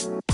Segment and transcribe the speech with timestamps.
[0.00, 0.24] Alrighty,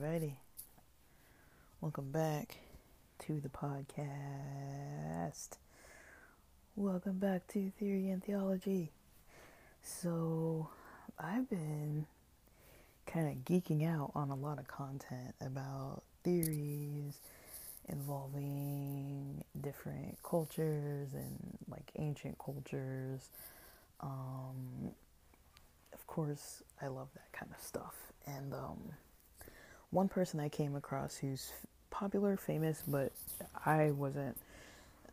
[0.00, 0.34] ready.
[1.80, 2.56] Welcome back
[3.20, 4.00] to the podcast.
[6.74, 8.90] Welcome back to Theory and Theology.
[9.84, 10.70] So,
[11.16, 12.06] I've been
[13.06, 17.20] kind of geeking out on a lot of content about theories
[17.90, 23.28] involving different cultures and like ancient cultures.
[24.00, 24.92] Um,
[25.92, 27.94] of course, I love that kind of stuff.
[28.26, 28.78] And um,
[29.90, 31.52] one person I came across who's
[31.90, 33.12] popular, famous, but
[33.66, 34.36] I wasn't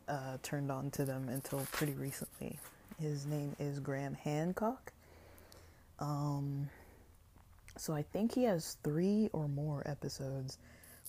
[0.07, 2.59] uh, turned on to them until pretty recently.
[2.99, 4.91] His name is Graham Hancock.
[5.99, 6.69] Um,
[7.77, 10.57] so I think he has three or more episodes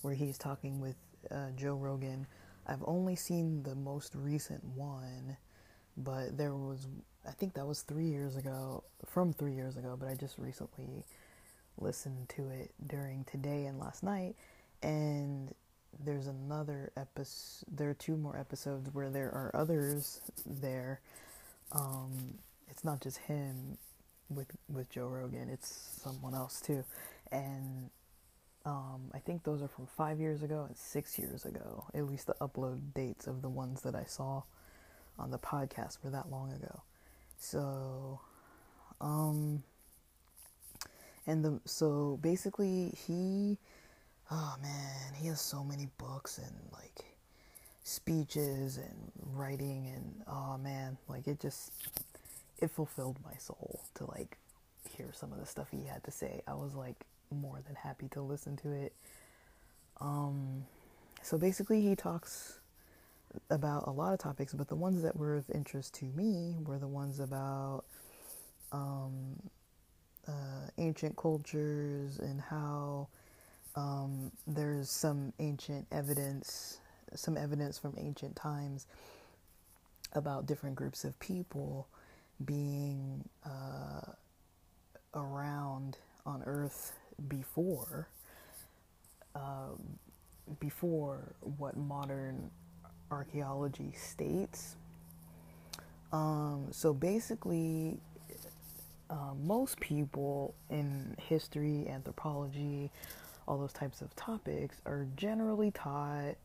[0.01, 0.95] where he's talking with
[1.31, 2.27] uh, Joe Rogan.
[2.67, 5.37] I've only seen the most recent one,
[5.97, 6.87] but there was,
[7.27, 11.03] I think that was three years ago, from three years ago, but I just recently
[11.77, 14.35] listened to it during today and last night.
[14.83, 15.53] And
[16.03, 21.01] there's another episode, there are two more episodes where there are others there.
[21.71, 22.35] Um,
[22.69, 23.77] it's not just him
[24.29, 26.83] with with Joe Rogan, it's someone else too.
[27.31, 27.89] And
[28.69, 31.85] um, I think those are from five years ago and six years ago.
[31.95, 34.43] At least the upload dates of the ones that I saw
[35.17, 36.83] on the podcast were that long ago.
[37.39, 38.19] So,
[39.01, 39.63] um,
[41.25, 43.57] and the so basically he,
[44.29, 47.05] oh man, he has so many books and like
[47.83, 51.71] speeches and writing and oh man, like it just
[52.59, 54.37] it fulfilled my soul to like
[54.95, 56.43] hear some of the stuff he had to say.
[56.47, 58.93] I was like more than happy to listen to it.
[60.01, 60.65] Um,
[61.21, 62.59] so basically, he talks
[63.49, 66.79] about a lot of topics, but the ones that were of interest to me were
[66.79, 67.83] the ones about
[68.71, 69.39] um,
[70.27, 73.07] uh, ancient cultures and how
[73.75, 76.79] um, there's some ancient evidence,
[77.13, 78.87] some evidence from ancient times
[80.13, 81.87] about different groups of people
[82.45, 84.11] being uh,
[85.13, 88.07] around on Earth before
[89.35, 89.99] um,
[90.59, 92.49] before what modern
[93.11, 94.75] archaeology states.
[96.11, 97.99] Um, so basically,
[99.09, 102.89] uh, most people in history, anthropology,
[103.47, 106.35] all those types of topics are generally taught.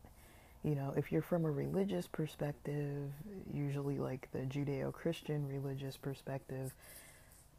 [0.63, 3.11] You know, if you're from a religious perspective,
[3.53, 6.73] usually like the Judeo Christian religious perspective,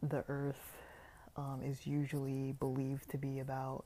[0.03, 0.76] the earth
[1.37, 3.85] um, is usually believed to be about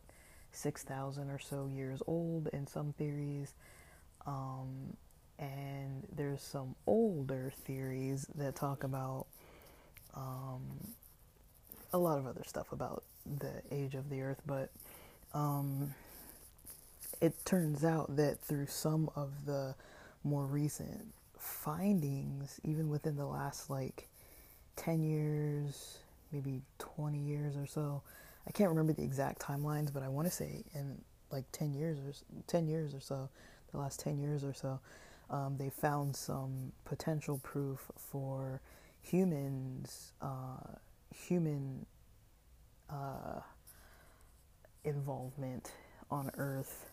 [0.53, 3.55] 6,000 or so years old in some theories.
[4.27, 4.97] Um,
[5.39, 9.27] and there's some older theories that talk about
[10.15, 10.63] um,
[11.93, 14.71] a lot of other stuff about the age of the earth, but
[15.33, 15.95] um,
[17.21, 19.75] it turns out that through some of the
[20.25, 21.07] more recent
[21.39, 24.09] findings, even within the last like
[24.77, 26.00] 10 years,
[26.33, 28.03] maybe 20 years or so.
[28.47, 31.99] I can't remember the exact timelines, but I want to say in like 10 years
[31.99, 32.13] or
[32.47, 33.29] 10 years or so,
[33.73, 34.81] the last 10 years or so,
[35.31, 38.61] um, they found some potential proof for
[39.01, 40.77] humans, uh,
[41.15, 41.87] human
[42.89, 43.41] uh,
[44.85, 45.73] involvement
[46.11, 46.91] on Earth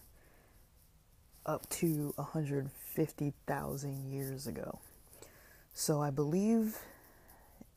[1.45, 4.79] up to 150,000 years ago.
[5.73, 6.77] So I believe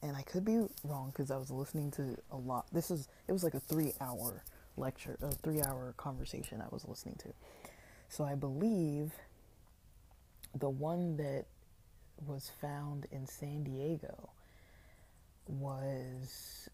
[0.02, 2.66] and I could be wrong because I was listening to a lot.
[2.72, 4.44] This is it was like a three hour
[4.76, 7.32] lecture, a three hour conversation I was listening to.
[8.08, 9.12] So I believe
[10.58, 11.44] the one that
[12.26, 14.30] was found in San Diego
[15.46, 16.68] was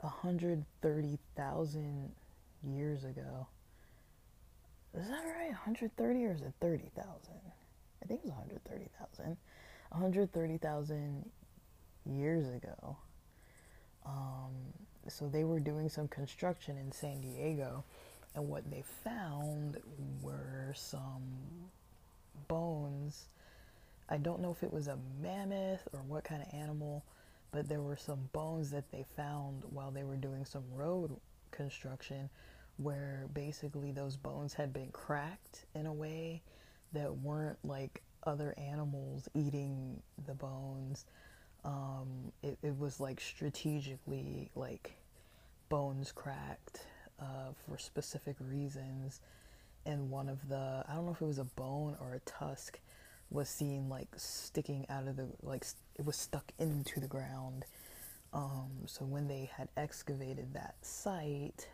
[0.00, 2.12] 130,000
[2.64, 3.46] years ago.
[4.94, 5.50] Is that right?
[5.50, 7.34] 130 or is it 30,000?
[8.02, 9.36] I think it was 130,000.
[9.90, 11.30] 130,000
[12.06, 12.96] years ago.
[14.04, 14.52] Um,
[15.08, 17.84] so they were doing some construction in San Diego,
[18.34, 19.78] and what they found
[20.22, 21.22] were some
[22.48, 23.26] bones.
[24.08, 27.04] I don't know if it was a mammoth or what kind of animal,
[27.50, 31.16] but there were some bones that they found while they were doing some road
[31.50, 32.28] construction
[32.78, 36.42] where basically those bones had been cracked in a way
[36.92, 41.04] that weren't like other animals eating the bones
[41.64, 44.96] um, it, it was like strategically like
[45.68, 46.86] bones cracked
[47.20, 49.20] uh, for specific reasons
[49.86, 52.78] and one of the i don't know if it was a bone or a tusk
[53.32, 55.64] was seen like sticking out of the like
[55.96, 57.64] it was stuck into the ground.
[58.32, 61.68] Um, so when they had excavated that site,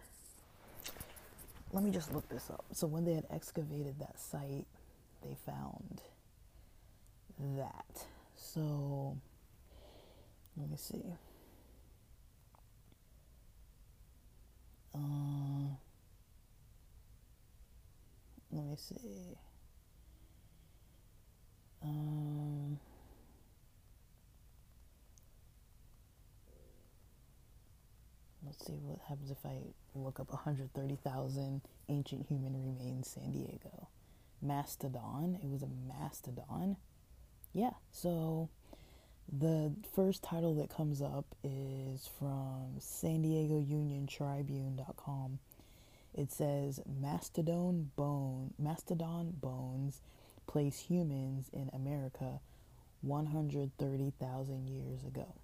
[1.73, 2.65] let me just look this up.
[2.73, 4.67] So when they had excavated that site,
[5.23, 6.03] they found
[7.57, 8.07] that.
[8.35, 9.17] So
[10.59, 11.15] let me see.
[14.95, 15.75] Uh,
[18.51, 19.39] let me see.
[21.83, 22.79] Um,
[28.45, 29.59] let's see what happens if I
[29.95, 33.89] look up 130,000 ancient human remains San Diego.
[34.43, 35.39] Mastodon.
[35.43, 36.77] It was a mastodon.
[37.53, 38.49] Yeah, so
[39.31, 45.39] the first title that comes up is from San Diego Union Tribune.com.
[46.15, 50.01] It says Mastodon bone Mastodon bones
[50.47, 52.41] place humans in America
[53.03, 55.35] 130,000 years ago.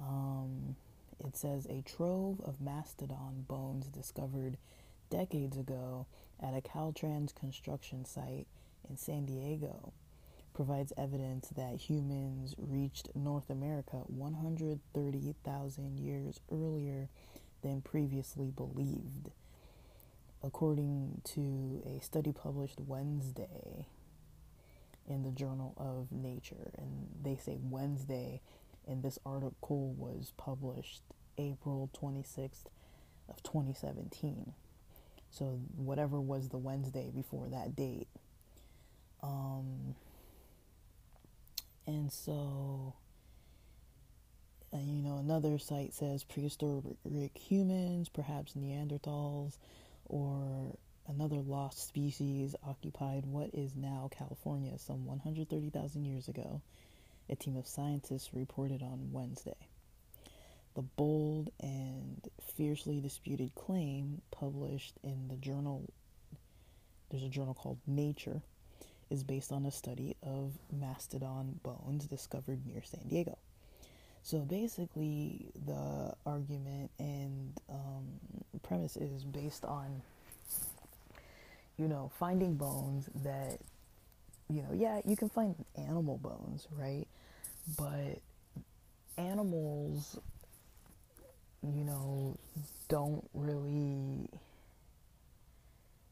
[0.00, 0.76] Um,
[1.24, 4.56] it says a trove of mastodon bones discovered
[5.10, 6.06] decades ago
[6.40, 8.46] at a Caltrans construction site
[8.88, 9.92] in San Diego
[10.58, 17.08] provides evidence that humans reached North America 130,000 years earlier
[17.62, 19.30] than previously believed.
[20.42, 23.86] According to a study published Wednesday
[25.08, 28.40] in the Journal of Nature, and they say Wednesday,
[28.84, 31.02] and this article was published
[31.38, 32.64] April 26th
[33.28, 34.54] of 2017.
[35.30, 38.08] So whatever was the Wednesday before that date.
[39.22, 39.94] Um,
[41.88, 42.92] and so,
[44.74, 46.98] uh, you know, another site says prehistoric
[47.34, 49.56] humans, perhaps Neanderthals,
[50.04, 50.76] or
[51.08, 56.60] another lost species occupied what is now California some 130,000 years ago,
[57.30, 59.56] a team of scientists reported on Wednesday.
[60.74, 62.20] The bold and
[62.54, 65.90] fiercely disputed claim published in the journal,
[67.10, 68.42] there's a journal called Nature,
[69.10, 73.38] is based on a study of mastodon bones discovered near San Diego.
[74.22, 78.06] So basically, the argument and um,
[78.62, 80.02] premise is based on
[81.78, 83.58] you know, finding bones that,
[84.50, 87.06] you know, yeah, you can find animal bones, right?
[87.76, 88.18] But
[89.16, 90.18] animals,
[91.62, 92.36] you know,
[92.88, 94.28] don't really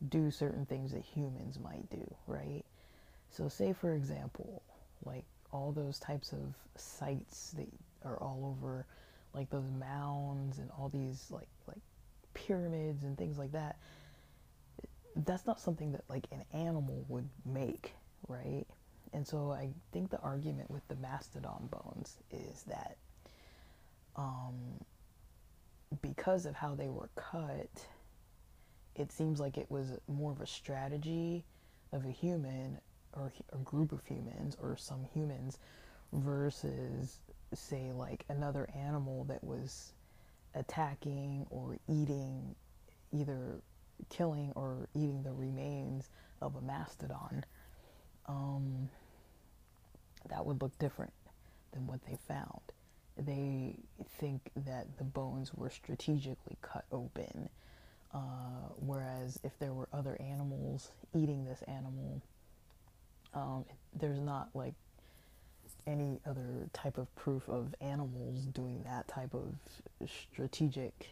[0.08, 2.64] do certain things that humans might do, right?
[3.30, 4.62] So, say for example,
[5.04, 7.68] like all those types of sites that
[8.04, 8.86] are all over,
[9.34, 11.80] like those mounds and all these like like
[12.34, 13.76] pyramids and things like that
[15.24, 17.94] that's not something that like an animal would make,
[18.28, 18.66] right?
[19.12, 22.96] And so I think the argument with the mastodon bones is that
[24.14, 24.54] um,
[26.02, 27.86] because of how they were cut,
[28.94, 31.44] it seems like it was more of a strategy
[31.92, 32.78] of a human
[33.16, 35.58] or a group of humans or some humans
[36.12, 37.20] versus,
[37.54, 39.92] say, like another animal that was
[40.54, 42.54] attacking or eating
[43.12, 43.60] either
[44.10, 46.10] killing or eating the remains
[46.42, 47.44] of a mastodon,
[48.26, 48.88] um,
[50.28, 51.12] that would look different
[51.72, 52.60] than what they found.
[53.16, 53.76] They
[54.18, 57.48] think that the bones were strategically cut open,
[58.12, 62.20] uh, whereas if there were other animals eating this animal,
[63.34, 63.64] um,
[63.94, 64.74] there's not like
[65.86, 69.54] any other type of proof of animals doing that type of
[70.32, 71.10] strategic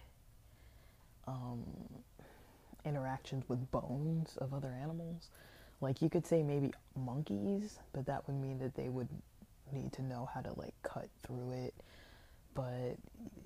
[1.26, 1.62] um,
[2.84, 5.28] interactions with bones of other animals.
[5.80, 9.08] Like you could say maybe monkeys, but that would mean that they would
[9.72, 11.74] need to know how to like cut through it.
[12.54, 12.96] But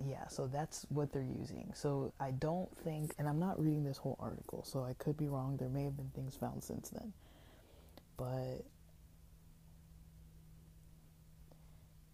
[0.06, 1.72] yeah, so that's what they're using.
[1.74, 5.28] So I don't think, and I'm not reading this whole article, so I could be
[5.28, 5.56] wrong.
[5.56, 7.12] There may have been things found since then.
[8.18, 8.64] But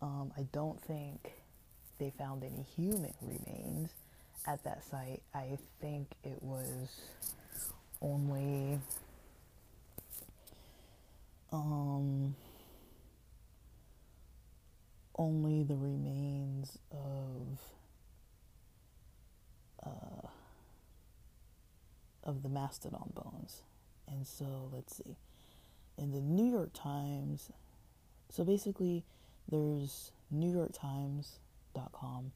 [0.01, 1.33] um, I don't think
[1.99, 3.91] they found any human remains
[4.47, 7.01] at that site, I think it was
[8.03, 8.79] only
[11.51, 12.35] um,
[15.17, 17.59] only the remains of
[19.87, 20.29] uh,
[22.25, 23.63] of the mastodon bones.
[24.09, 25.17] And so let's see.
[25.97, 27.51] In the New York Times,
[28.31, 29.05] so basically
[29.49, 32.33] there's newyorktimes.com.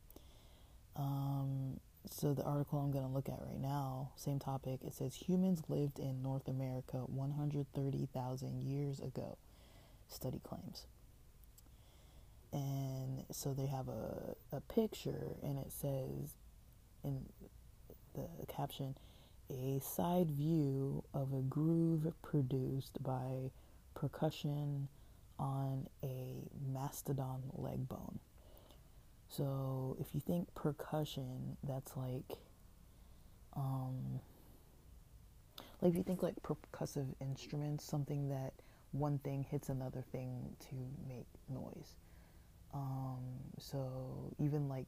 [0.96, 5.14] Um, so the article I'm going to look at right now, same topic, it says
[5.14, 9.36] humans lived in North America 130,000 years ago.
[10.08, 10.86] study claims.
[12.52, 16.34] And so they have a, a picture, and it says
[17.04, 17.26] in
[18.14, 18.96] the caption,
[19.50, 23.50] a side view of a groove produced by
[23.94, 24.88] percussion
[25.38, 26.34] on a
[26.72, 28.18] mastodon leg bone.
[29.28, 32.38] So if you think percussion, that's like,
[33.56, 34.20] um,
[35.80, 38.52] like if you think like percussive instruments, something that
[38.92, 40.74] one thing hits another thing to
[41.06, 41.96] make noise.
[42.74, 43.22] Um,
[43.58, 44.86] so even like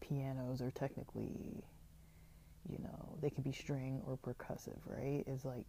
[0.00, 1.64] pianos are technically,
[2.68, 5.24] you know, they could be string or percussive, right?
[5.26, 5.64] Is like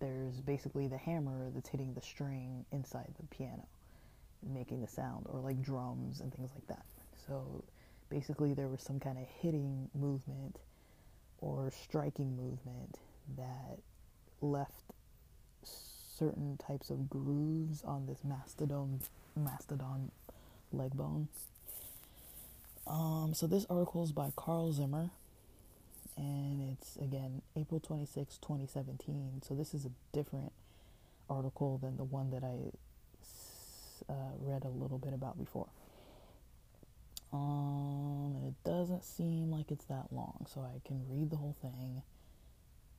[0.00, 3.66] there's basically the hammer that's hitting the string inside the piano,
[4.42, 6.84] making the sound, or like drums and things like that.
[7.26, 7.64] So
[8.10, 10.58] basically, there was some kind of hitting movement
[11.38, 12.98] or striking movement
[13.36, 13.78] that
[14.40, 14.92] left
[15.62, 19.00] certain types of grooves on this mastodon
[19.34, 20.10] mastodon
[20.72, 21.28] leg bone.
[22.86, 25.10] Um, so this article is by Carl Zimmer,
[26.16, 29.42] and it's again April 26, 2017.
[29.46, 30.52] So this is a different
[31.28, 32.70] article than the one that I
[34.08, 35.68] uh, read a little bit about before.
[37.32, 41.56] Um, and it doesn't seem like it's that long, so I can read the whole
[41.60, 42.02] thing.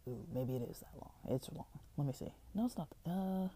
[0.08, 1.12] Ooh, maybe it is that long.
[1.36, 1.66] It's long.
[1.98, 2.32] Let me see.
[2.54, 2.88] No, it's not.
[3.06, 3.48] Uh.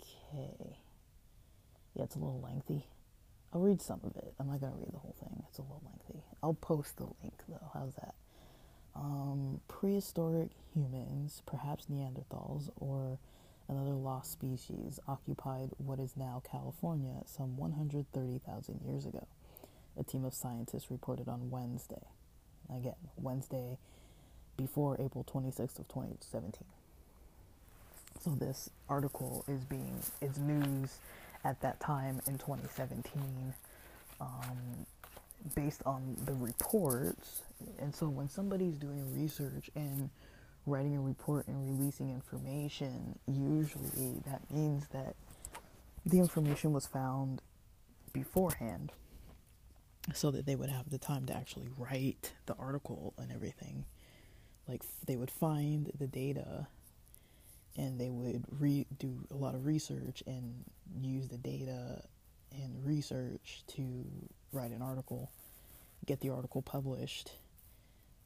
[0.00, 0.76] Okay.
[1.94, 2.86] Yeah, it's a little lengthy.
[3.52, 4.34] I'll read some of it.
[4.38, 5.42] I'm not gonna read the whole thing.
[5.48, 6.22] It's a little lengthy.
[6.42, 7.70] I'll post the link though.
[7.72, 8.14] How's that?
[8.94, 13.18] Um, prehistoric humans, perhaps Neanderthals or
[13.68, 19.26] another lost species, occupied what is now California some 130,000 years ago.
[19.98, 22.02] A team of scientists reported on Wednesday.
[22.74, 23.78] Again, Wednesday
[24.56, 26.64] before April 26th of 2017.
[28.20, 30.98] So this article is being it's news
[31.48, 33.54] at that time in 2017,
[34.20, 34.86] um,
[35.54, 37.42] based on the reports.
[37.80, 40.10] And so when somebody's doing research and
[40.66, 45.16] writing a report and releasing information, usually that means that
[46.04, 47.40] the information was found
[48.12, 48.92] beforehand
[50.12, 53.86] so that they would have the time to actually write the article and everything.
[54.66, 56.66] Like they would find the data
[57.78, 60.64] and they would re- do a lot of research and
[61.00, 62.02] use the data
[62.52, 64.04] and research to
[64.52, 65.30] write an article,
[66.04, 67.30] get the article published,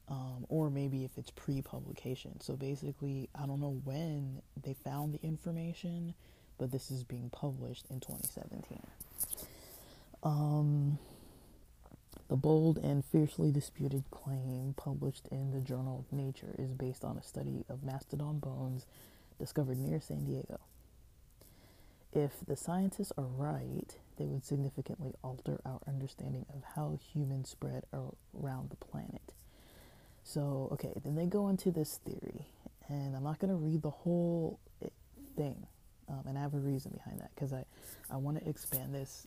[0.09, 2.41] um, or maybe if it's pre publication.
[2.41, 6.15] So basically, I don't know when they found the information,
[6.59, 8.81] but this is being published in 2017.
[10.23, 10.99] Um,
[12.29, 17.19] the bold and fiercely disputed claim published in the Journal of Nature is based on
[17.19, 18.87] a study of mastodon bones
[19.39, 20.61] discovered near San Diego.
[22.13, 27.85] If the scientists are right, they would significantly alter our understanding of how humans spread
[27.93, 29.33] around the planet.
[30.23, 32.47] So, okay, then they go into this theory,
[32.89, 34.61] and I'm not going to read the whole
[35.37, 35.67] thing,
[36.09, 37.65] um, and I have a reason behind that because I,
[38.11, 39.27] I want to expand this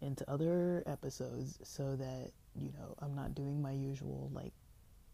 [0.00, 4.52] into other episodes so that, you know, I'm not doing my usual like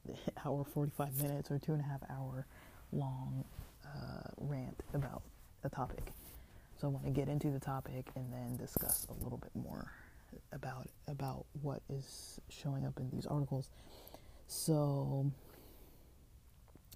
[0.44, 2.46] hour 45 minutes or two and a half hour
[2.92, 3.44] long
[3.94, 5.22] uh, rant about
[5.64, 6.12] a topic.
[6.76, 9.92] So I want to get into the topic and then discuss a little bit more
[10.52, 13.70] about about what is showing up in these articles.
[14.48, 15.30] So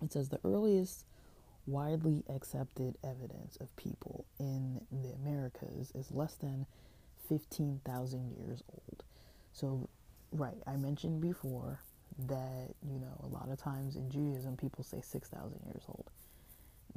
[0.03, 1.05] it says the earliest
[1.67, 6.67] widely accepted evidence of people in the Americas is less than
[7.29, 9.05] 15,000 years old.
[9.53, 9.89] So,
[10.33, 11.81] right, I mentioned before
[12.27, 16.11] that, you know, a lot of times in Judaism people say 6,000 years old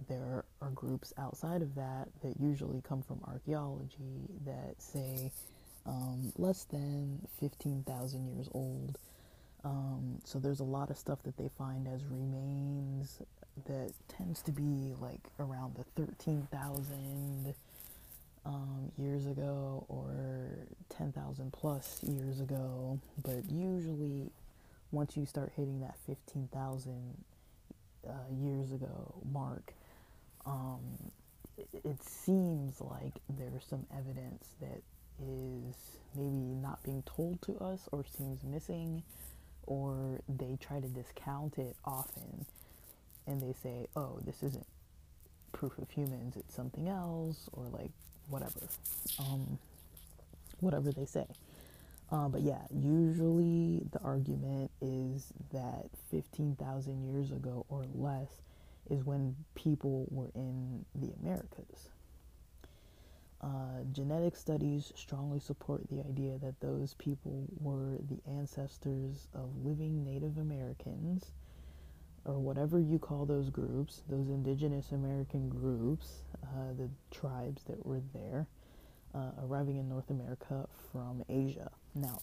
[0.08, 5.32] there are groups outside of that that usually come from archaeology that say
[5.86, 8.98] um, less than 15,000 years old.
[9.64, 13.22] Um, so there's a lot of stuff that they find as remains
[13.68, 17.54] that tends to be like around the 13,000
[18.46, 20.50] um, years ago or
[20.90, 23.00] 10,000 plus years ago.
[23.24, 24.32] But usually,
[24.92, 27.24] once you start hitting that 15,000
[28.08, 28.12] uh,
[28.44, 29.74] years ago mark,
[30.46, 31.12] um,
[31.58, 34.82] it seems like there's some evidence that
[35.22, 35.76] is
[36.16, 39.04] maybe not being told to us or seems missing,
[39.68, 42.46] or they try to discount it often
[43.28, 44.66] and they say, oh, this isn't
[45.54, 47.92] proof of humans, it's something else, or like
[48.30, 48.60] whatever.
[49.20, 49.60] Um,
[50.60, 51.26] whatever they say.
[52.12, 58.42] Uh, but yeah, usually the argument is that 15,000 years ago or less
[58.92, 61.90] is when people were in the Americas.
[63.42, 70.04] Uh, genetic studies strongly support the idea that those people were the ancestors of living
[70.04, 71.32] Native Americans,
[72.26, 78.02] or whatever you call those groups, those indigenous American groups, uh, the tribes that were
[78.14, 78.46] there,
[79.16, 81.72] uh, arriving in North America from Asia.
[81.96, 82.22] Now,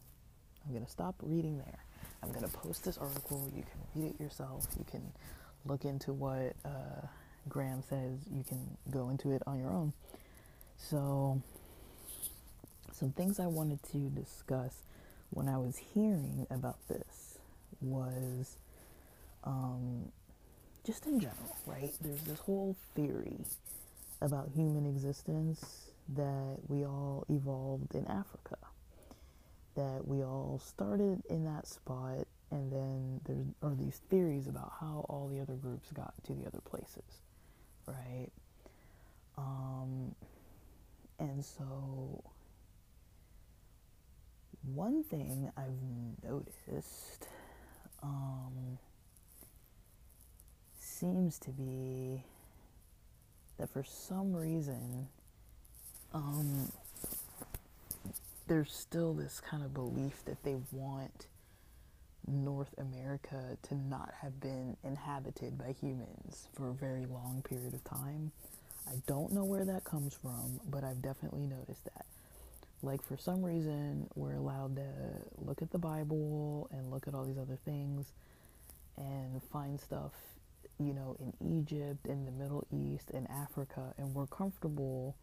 [0.64, 1.84] I'm going to stop reading there.
[2.22, 3.50] I'm going to post this article.
[3.56, 4.66] You can read it yourself.
[4.78, 5.12] You can
[5.68, 7.06] look into what uh,
[7.48, 8.20] Graham says.
[8.34, 9.92] You can go into it on your own.
[10.76, 11.40] So,
[12.92, 14.74] some things I wanted to discuss
[15.30, 17.38] when I was hearing about this
[17.80, 18.56] was
[19.44, 20.10] um,
[20.84, 21.92] just in general, right?
[22.00, 23.38] There's this whole theory
[24.20, 28.56] about human existence that we all evolved in Africa,
[29.76, 35.04] that we all started in that spot, and then there are these theories about how
[35.08, 37.22] all the other groups got to the other places,
[37.86, 38.28] right?
[39.36, 40.14] Um,
[41.18, 42.22] and so,
[44.74, 47.28] one thing I've noticed
[48.02, 48.78] um,
[50.78, 52.22] seems to be
[53.58, 55.08] that for some reason,
[56.14, 56.72] um,
[58.46, 61.26] there's still this kind of belief that they want
[62.28, 67.82] North America to not have been inhabited by humans for a very long period of
[67.84, 68.32] time.
[68.86, 72.06] I don't know where that comes from, but I've definitely noticed that.
[72.82, 74.88] Like, for some reason, we're allowed to
[75.44, 78.12] look at the Bible and look at all these other things
[78.96, 80.12] and find stuff,
[80.78, 85.16] you know, in Egypt, in the Middle East, in Africa, and we're comfortable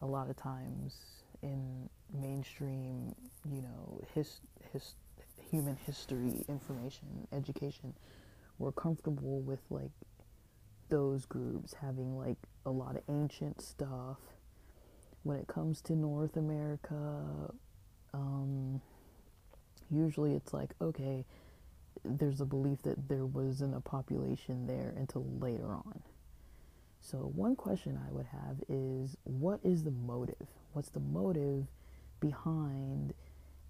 [0.00, 0.96] a lot of times
[1.42, 3.14] in mainstream,
[3.52, 4.40] you know, his,
[4.72, 4.94] his,
[5.50, 7.94] human history information, education.
[8.58, 9.90] We're comfortable with like
[10.88, 12.36] those groups having like
[12.66, 14.18] a lot of ancient stuff.
[15.22, 17.52] When it comes to North America,
[18.12, 18.80] um,
[19.90, 21.24] usually it's like, okay,
[22.04, 26.02] there's a belief that there wasn't a population there until later on.
[27.00, 30.46] So, one question I would have is what is the motive?
[30.72, 31.66] What's the motive
[32.20, 33.12] behind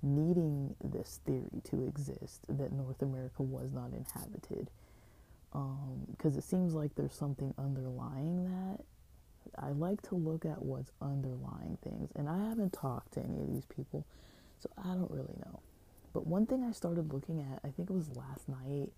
[0.02, 4.70] needing this theory to exist that North America was not inhabited?
[5.52, 8.84] because um, it seems like there's something underlying that.
[9.58, 13.52] I like to look at what's underlying things, and I haven't talked to any of
[13.52, 14.06] these people,
[14.60, 15.60] so I don't really know.
[16.14, 18.90] But one thing I started looking at, I think it was last night,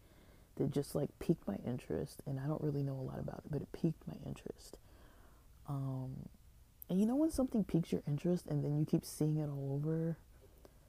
[0.56, 3.50] that just like piqued my interest, and I don't really know a lot about it,
[3.50, 4.78] but it piqued my interest.
[5.68, 6.28] Um,
[6.88, 9.72] and you know when something piques your interest, and then you keep seeing it all
[9.74, 10.18] over.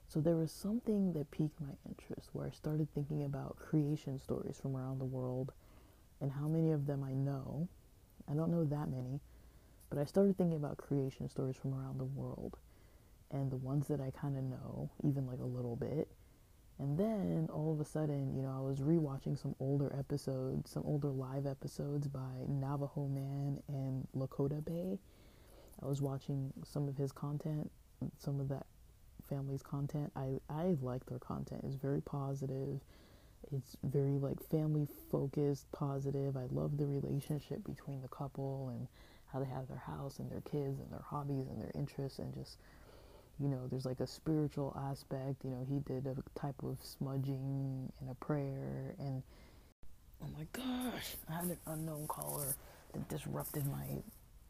[0.08, 4.60] So there was something that piqued my interest where I started thinking about creation stories
[4.62, 5.52] from around the world
[6.22, 7.68] and how many of them I know.
[8.30, 9.20] I don't know that many,
[9.90, 12.58] but I started thinking about creation stories from around the world
[13.32, 16.08] and the ones that I kind of know, even like a little bit.
[16.78, 20.84] And then all of a sudden, you know, I was rewatching some older episodes, some
[20.86, 25.00] older live episodes by Navajo Man and Lakota Bay.
[25.82, 27.72] I was watching some of his content,
[28.18, 28.66] some of that
[29.30, 30.12] family's content.
[30.16, 31.62] I I like their content.
[31.66, 32.80] It's very positive.
[33.52, 36.36] It's very like family focused, positive.
[36.36, 38.88] I love the relationship between the couple and
[39.32, 42.34] how they have their house and their kids and their hobbies and their interests and
[42.34, 42.58] just
[43.40, 45.44] you know, there's like a spiritual aspect.
[45.44, 49.22] You know, he did a type of smudging and a prayer and
[50.24, 52.56] oh my gosh, I had an unknown caller
[52.94, 54.02] that disrupted my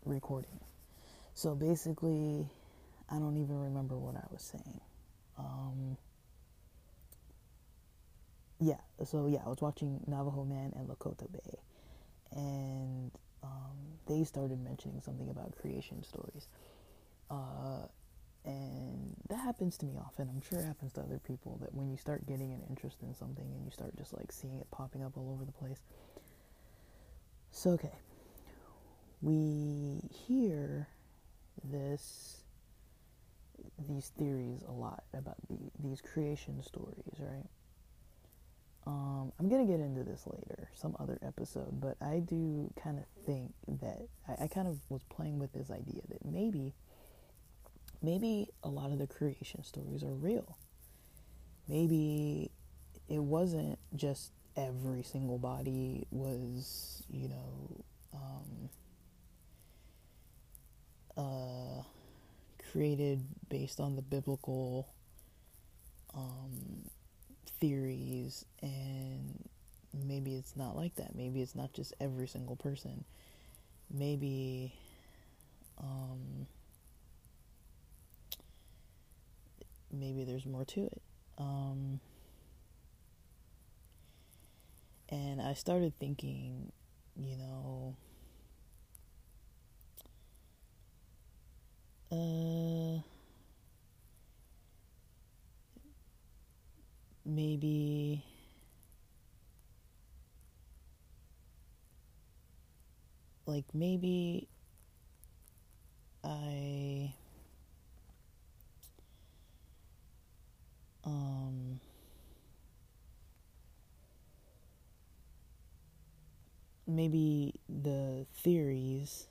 [0.05, 0.59] recording.
[1.33, 2.47] So basically,
[3.09, 4.81] I don't even remember what I was saying.
[5.37, 5.97] Um,
[8.59, 11.59] yeah, so yeah, I was watching Navajo Man and Lakota Bay,
[12.31, 13.11] and
[13.43, 16.47] um, they started mentioning something about creation stories.
[17.29, 17.87] Uh,
[18.45, 20.29] and that happens to me often.
[20.29, 23.13] I'm sure it happens to other people that when you start getting an interest in
[23.15, 25.79] something and you start just like seeing it popping up all over the place.
[27.51, 27.93] So, okay,
[29.21, 30.87] we hear
[31.63, 32.44] this
[33.87, 37.45] these theories a lot about the, these creation stories, right?
[38.87, 43.05] Um, I'm gonna get into this later, some other episode, but I do kind of
[43.25, 46.73] think that I, I kind of was playing with this idea that maybe,
[48.01, 50.57] maybe a lot of the creation stories are real.
[51.67, 52.51] Maybe
[53.09, 58.69] it wasn't just every single body was, you know, um,
[61.17, 61.83] uh,
[62.75, 64.89] created based on the biblical
[66.13, 66.89] um,
[67.61, 69.47] theories, and
[69.93, 71.15] maybe it's not like that.
[71.15, 73.05] Maybe it's not just every single person.
[73.89, 74.73] Maybe
[75.77, 76.47] um,
[79.89, 81.01] maybe there's more to it.
[81.37, 82.01] Um,
[85.07, 86.73] and I started thinking,
[87.15, 87.95] you know,
[92.11, 93.01] uh,
[97.25, 98.23] maybe
[103.45, 104.47] like maybe
[106.23, 107.13] I
[111.05, 111.79] um
[116.87, 119.27] maybe the theories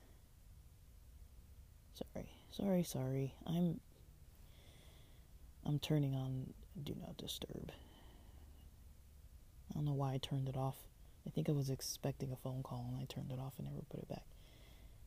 [1.95, 3.35] sorry sorry sorry.
[3.47, 3.81] I'm
[5.67, 7.73] i'm turning on do not disturb.
[9.71, 10.77] I don't know why i turned it off.
[11.27, 13.83] I think i was expecting a phone call and i turned it off and never
[13.90, 14.25] put it back.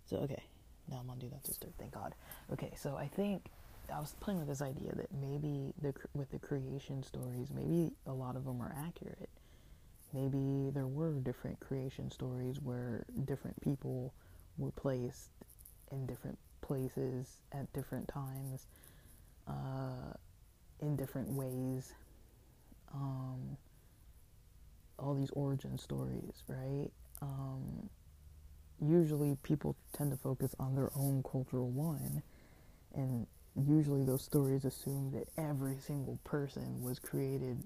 [0.05, 0.43] So okay.
[0.89, 2.15] Now i'm on do not disturb thank god.
[2.51, 3.45] Okay so i think
[3.93, 8.13] i was playing with this idea that maybe the with the creation stories maybe a
[8.13, 9.29] lot of them are accurate.
[10.13, 14.13] Maybe there were different creation stories where different people
[14.57, 15.29] were placed
[15.91, 18.67] in different places at different times,
[19.47, 20.13] uh,
[20.81, 21.93] in different ways.
[22.93, 23.57] Um,
[24.99, 26.89] all these origin stories, right?
[27.21, 27.89] Um,
[28.81, 32.21] usually people tend to focus on their own cultural line,
[32.95, 37.57] and usually those stories assume that every single person was created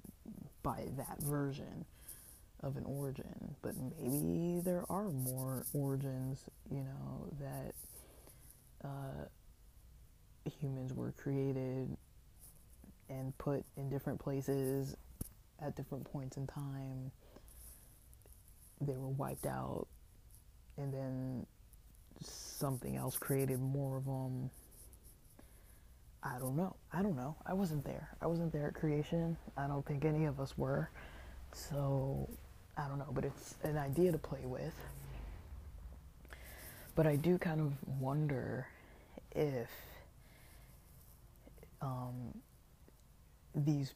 [0.63, 1.85] by that version
[2.63, 7.73] of an origin, but maybe there are more origins, you know, that
[8.83, 9.25] uh,
[10.59, 11.95] humans were created
[13.09, 14.95] and put in different places
[15.61, 17.11] at different points in time.
[18.79, 19.87] They were wiped out,
[20.77, 21.45] and then
[22.21, 24.49] something else created more of them.
[26.23, 26.75] I don't know.
[26.93, 27.35] I don't know.
[27.45, 28.09] I wasn't there.
[28.21, 29.37] I wasn't there at creation.
[29.57, 30.89] I don't think any of us were.
[31.53, 32.29] So
[32.77, 34.73] I don't know, but it's an idea to play with.
[36.95, 38.67] But I do kind of wonder
[39.33, 39.69] if
[41.81, 42.37] um,
[43.55, 43.93] these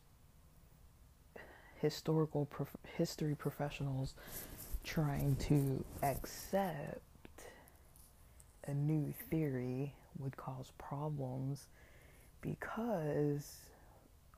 [1.81, 4.15] historical prof- history professionals
[4.83, 7.01] trying to accept
[8.67, 11.67] a new theory would cause problems
[12.41, 13.57] because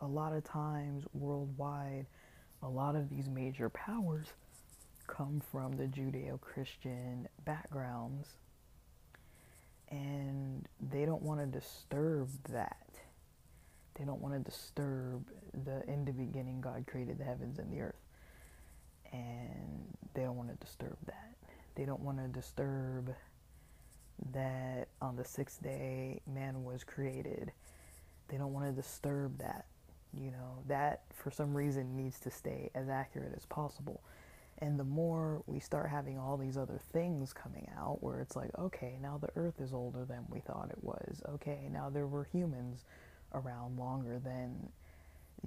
[0.01, 2.05] a lot of times worldwide
[2.63, 4.27] a lot of these major powers
[5.07, 8.27] come from the Judeo Christian backgrounds,
[9.89, 12.77] and they don't want to disturb that.
[13.95, 15.27] They don't want to disturb
[15.65, 17.95] the in the beginning God created the heavens and the earth.
[19.11, 21.33] And they don't want to disturb that.
[21.75, 23.13] They don't want to disturb
[24.33, 27.51] that on the sixth day man was created.
[28.27, 29.65] They don't want to disturb that
[30.13, 34.01] you know, that for some reason needs to stay as accurate as possible.
[34.59, 38.49] And the more we start having all these other things coming out where it's like,
[38.57, 41.21] okay, now the earth is older than we thought it was.
[41.29, 42.85] Okay, now there were humans
[43.33, 44.69] around longer than,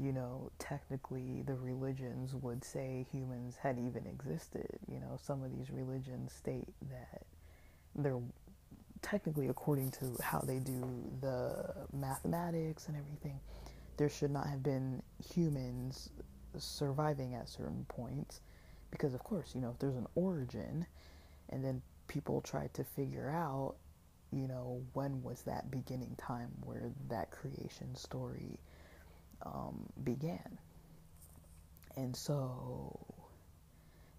[0.00, 4.78] you know, technically the religions would say humans had even existed.
[4.88, 7.22] You know, some of these religions state that
[7.96, 8.20] they're
[9.02, 10.82] technically according to how they do
[11.20, 13.40] the mathematics and everything
[13.96, 15.02] there should not have been
[15.34, 16.10] humans
[16.58, 18.40] surviving at certain points
[18.90, 20.86] because of course you know if there's an origin
[21.50, 23.74] and then people try to figure out
[24.32, 28.58] you know when was that beginning time where that creation story
[29.44, 30.58] um, began.
[31.96, 32.98] And so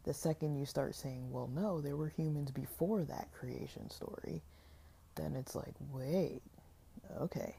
[0.03, 4.41] the second you start saying well no there were humans before that creation story
[5.15, 6.41] then it's like wait
[7.19, 7.55] okay.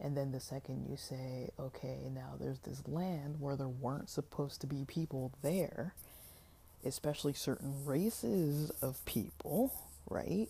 [0.00, 4.60] And then the second you say, okay, now there's this land where there weren't supposed
[4.62, 5.94] to be people there,
[6.84, 9.72] especially certain races of people,
[10.08, 10.48] right?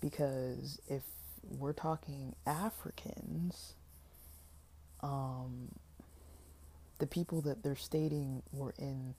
[0.00, 1.02] Because if
[1.42, 3.74] we're talking Africans,
[5.02, 5.70] um,
[6.98, 9.14] the people that they're stating were in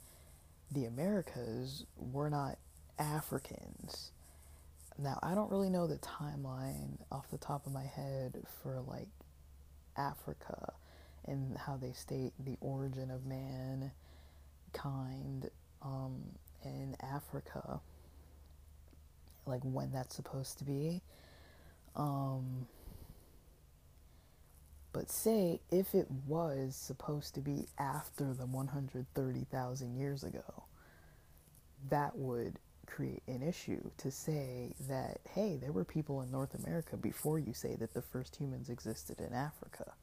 [0.71, 2.57] the Americas were not
[2.99, 4.12] Africans.
[4.97, 9.07] Now, I don't really know the timeline off the top of my head for like
[9.95, 10.73] Africa
[11.25, 13.91] and how they state the origin of mankind
[15.81, 16.21] um,
[16.63, 17.79] in Africa,
[19.45, 21.01] like when that's supposed to be.
[21.95, 22.67] Um,
[24.93, 30.63] but say if it was supposed to be after the 130,000 years ago,
[31.89, 36.97] that would create an issue to say that, hey, there were people in North America
[36.97, 39.93] before you say that the first humans existed in Africa.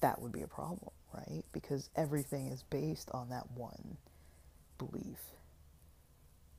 [0.00, 1.44] That would be a problem, right?
[1.52, 3.96] Because everything is based on that one
[4.78, 5.20] belief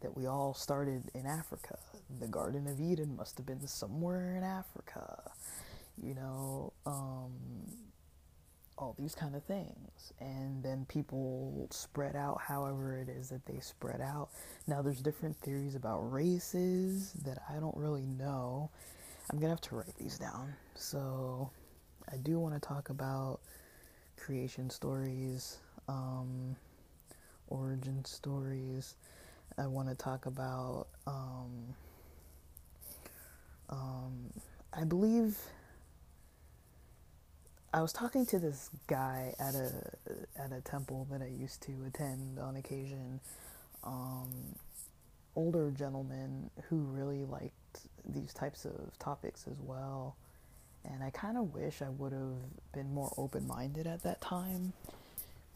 [0.01, 1.77] that we all started in Africa.
[2.19, 5.31] The Garden of Eden must have been somewhere in Africa,
[6.01, 7.31] you know, um,
[8.77, 10.13] all these kind of things.
[10.19, 14.29] And then people spread out however it is that they spread out.
[14.67, 18.69] Now, there's different theories about races that I don't really know.
[19.31, 20.53] I'm to have to write these down.
[20.75, 21.49] So,
[22.11, 23.39] I do want to talk about
[24.17, 26.55] creation stories, um,
[27.47, 28.95] origin stories.
[29.57, 31.75] I want to talk about, um,
[33.69, 34.31] um,
[34.73, 35.37] I believe
[37.73, 39.71] I was talking to this guy at a
[40.39, 43.19] at a temple that I used to attend on occasion.
[43.83, 44.55] Um,
[45.35, 50.15] older gentleman who really liked these types of topics as well,
[50.91, 54.73] and I kind of wish I would have been more open minded at that time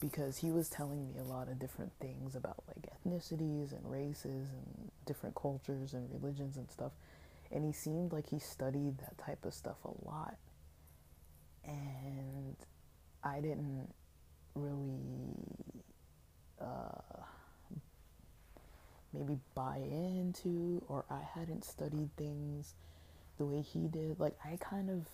[0.00, 4.48] because he was telling me a lot of different things about like ethnicities and races
[4.50, 6.92] and different cultures and religions and stuff,
[7.52, 10.36] and he seemed like he studied that type of stuff a lot
[11.64, 12.56] and
[13.22, 13.88] I didn't
[14.54, 15.34] really
[16.60, 17.22] uh,
[19.12, 22.74] maybe buy into, or I hadn't studied things
[23.38, 24.18] the way he did.
[24.18, 25.06] Like, I kind of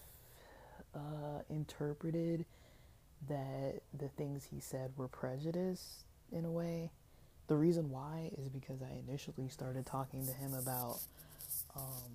[0.95, 2.45] uh, interpreted
[3.29, 6.91] that the things he said were prejudice in a way.
[7.49, 10.99] The reason why is because I initially started talking to him about
[11.77, 12.13] um,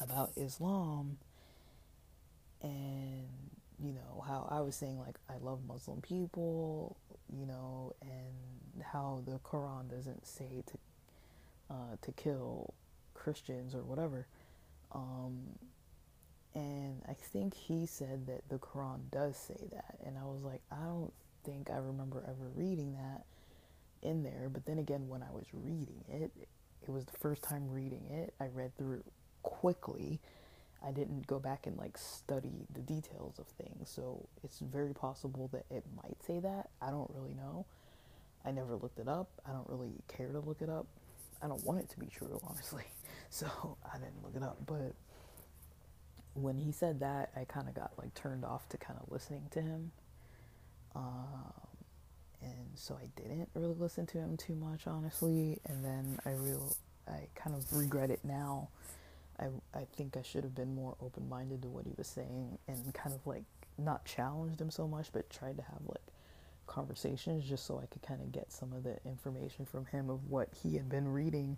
[0.00, 1.18] about Islam
[2.62, 3.28] and
[3.82, 6.96] you know how I was saying like I love Muslim people,
[7.32, 10.78] you know, and how the Quran doesn't say to
[11.70, 12.74] uh, to kill
[13.14, 14.26] Christians or whatever.
[14.92, 15.58] Um,
[16.54, 20.60] and I think he said that the Quran does say that, and I was like,
[20.70, 21.12] I don't
[21.44, 23.24] think I remember ever reading that
[24.02, 24.48] in there.
[24.52, 26.30] But then again, when I was reading it,
[26.82, 28.34] it was the first time reading it.
[28.40, 29.04] I read through
[29.42, 30.20] quickly
[30.86, 33.90] I didn't go back and like study the details of things.
[33.90, 36.70] So it's very possible that it might say that.
[36.80, 37.66] I don't really know.
[38.44, 39.28] I never looked it up.
[39.46, 40.86] I don't really care to look it up.
[41.42, 42.84] I don't want it to be true, honestly.
[43.28, 43.46] So
[43.84, 44.58] I didn't look it up.
[44.66, 44.94] But
[46.34, 49.46] when he said that, I kind of got like turned off to kind of listening
[49.52, 49.92] to him.
[50.94, 51.52] Um,
[52.42, 55.58] and so I didn't really listen to him too much, honestly.
[55.66, 56.76] And then I real
[57.08, 58.68] I kind of regret it now
[59.40, 62.58] I, I think I should have been more open minded to what he was saying
[62.68, 63.44] and kind of like
[63.78, 66.02] not challenged him so much, but tried to have like
[66.66, 70.28] conversations just so I could kind of get some of the information from him of
[70.28, 71.56] what he had been reading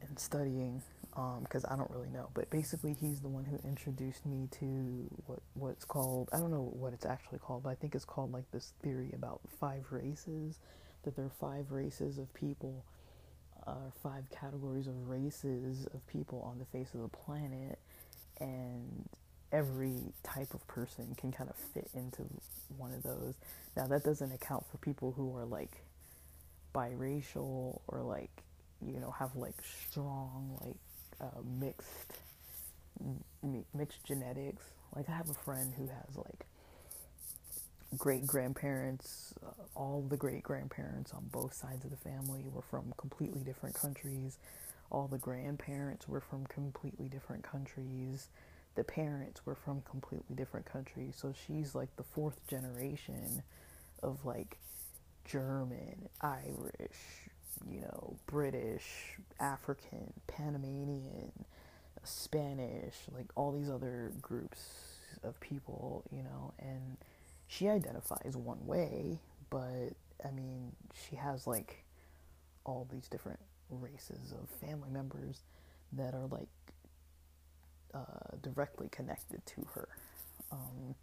[0.00, 2.30] and studying because um, I don't really know.
[2.34, 6.70] But basically, he's the one who introduced me to what what's called I don't know
[6.72, 10.58] what it's actually called, but I think it's called like this theory about five races.
[11.04, 12.84] That there are five races of people
[13.68, 17.78] uh, five categories of races of people on the face of the planet,
[18.40, 19.08] and
[19.52, 22.22] every type of person can kind of fit into
[22.76, 23.34] one of those.
[23.76, 25.82] Now, that doesn't account for people who are like
[26.74, 28.30] biracial or like,
[28.80, 29.54] you know, have like
[29.90, 30.76] strong, like
[31.20, 32.18] uh, mixed,
[33.74, 34.64] mixed genetics.
[34.94, 36.46] Like, I have a friend who has like
[37.96, 42.92] great grandparents, uh, all the great grandparents on both sides of the family were from
[42.96, 44.38] completely different countries.
[44.90, 48.28] All the grandparents were from completely different countries.
[48.74, 51.14] The parents were from completely different countries.
[51.16, 53.42] So she's like the fourth generation
[54.02, 54.58] of like
[55.24, 57.27] German, Irish,
[57.70, 61.32] you know, British, African, Panamanian,
[62.04, 66.96] Spanish, like all these other groups of people, you know, and
[67.46, 69.18] she identifies one way,
[69.50, 69.92] but
[70.24, 70.72] I mean,
[71.08, 71.84] she has like
[72.64, 73.40] all these different
[73.70, 75.42] races of family members
[75.92, 76.48] that are like
[77.94, 79.88] uh, directly connected to her.
[80.52, 80.94] Um,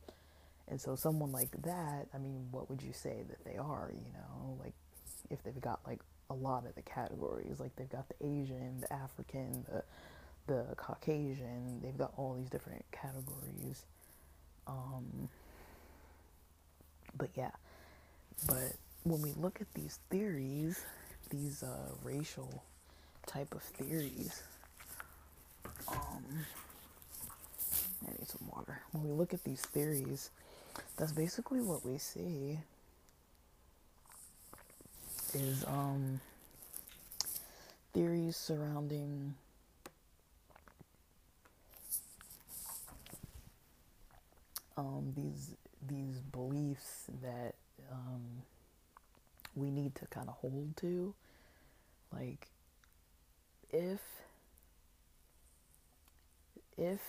[0.68, 3.92] and so, someone like that, I mean, what would you say that they are?
[3.94, 4.74] You know, like
[5.30, 8.92] if they've got like a lot of the categories, like they've got the Asian, the
[8.94, 9.84] African, the
[10.48, 13.84] the Caucasian, they've got all these different categories.
[14.68, 15.30] Um,
[17.18, 17.52] but yeah,
[18.48, 20.84] but when we look at these theories,
[21.30, 22.64] these uh, racial
[23.26, 24.44] type of theories,
[25.88, 26.46] um,
[28.08, 28.82] I need some water.
[28.92, 30.30] When we look at these theories,
[30.98, 32.60] that's basically what we see.
[35.36, 36.22] Is um,
[37.94, 39.36] theories surrounding
[44.78, 45.52] um, these
[45.88, 47.54] these beliefs that
[47.92, 48.22] um,
[49.56, 51.14] we need to kind of hold to,
[52.14, 52.48] like
[53.72, 54.00] if
[56.78, 57.02] if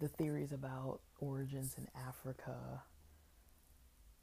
[0.00, 2.82] the theories about origins in Africa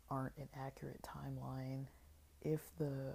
[0.09, 1.85] aren't an accurate timeline,
[2.41, 3.13] if the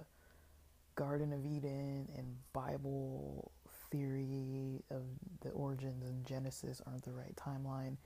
[0.95, 3.51] Garden of Eden and Bible
[3.91, 5.03] theory of
[5.41, 7.97] the origins and Genesis aren't the right timeline,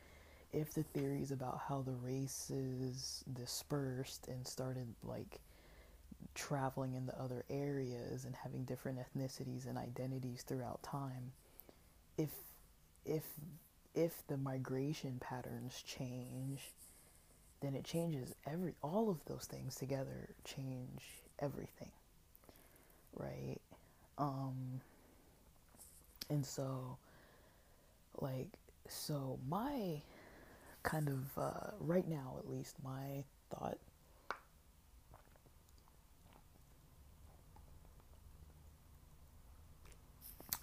[0.53, 5.39] if the theories about how the races dispersed and started like
[6.35, 11.31] traveling in the other areas and having different ethnicities and identities throughout time,
[12.17, 12.31] if
[13.05, 13.23] if
[13.95, 16.71] if the migration patterns change,
[17.61, 21.01] then it changes every all of those things together change
[21.39, 21.91] everything.
[23.15, 23.57] Right?
[24.17, 24.81] Um
[26.29, 26.97] and so
[28.19, 28.47] like
[28.87, 30.01] so my
[30.83, 33.77] kind of uh, right now at least my thought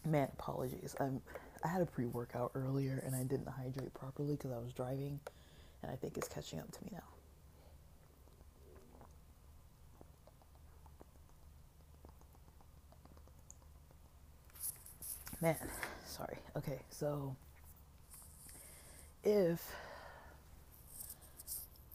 [0.04, 1.20] man apologies i'm
[1.64, 5.20] i had a pre-workout earlier and i didn't hydrate properly because i was driving
[5.82, 7.02] and i think it's catching up to me now.
[15.40, 15.56] Man
[16.06, 16.38] sorry.
[16.56, 17.36] Okay so
[19.24, 19.60] if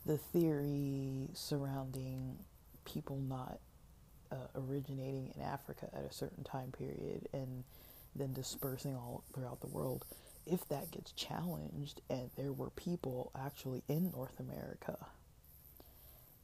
[0.06, 2.38] the theory surrounding
[2.86, 3.60] people not
[4.32, 7.63] uh, originating in Africa at a certain time period and
[8.15, 10.06] then dispersing all throughout the world,
[10.45, 14.97] if that gets challenged and there were people actually in North America,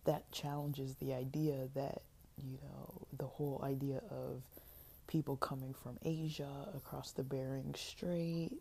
[0.06, 2.02] that challenges the idea that,
[2.38, 4.42] you know, the whole idea of
[5.08, 8.52] people coming from Asia across the Bering Strait